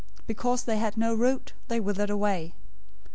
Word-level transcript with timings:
Because 0.25 0.63
they 0.63 0.79
had 0.79 0.97
no 0.97 1.13
root, 1.13 1.53
they 1.67 1.79
withered 1.79 2.09
away. 2.09 2.55